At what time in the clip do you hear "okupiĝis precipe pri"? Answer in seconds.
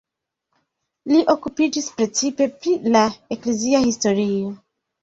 1.35-2.77